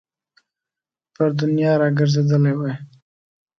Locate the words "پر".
1.13-1.29